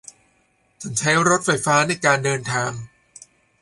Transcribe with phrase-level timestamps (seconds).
[0.81, 2.71] ฉันใช้รถไฟในการเดินทาง